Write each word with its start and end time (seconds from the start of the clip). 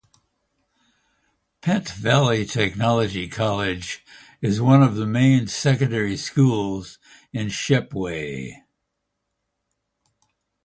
Pent 1.61 1.89
Valley 1.91 2.43
Technology 2.43 3.27
College 3.27 4.03
is 4.41 4.59
one 4.59 4.81
of 4.81 4.95
the 4.95 5.05
main 5.05 5.45
secondary 5.45 6.17
schools 6.17 6.97
in 7.31 7.49
Shepway. 7.49 8.63